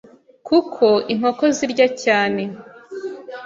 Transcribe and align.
kuko 0.47 0.85
inkoko 1.13 1.43
zirya 1.57 1.87
cyane 2.03 2.41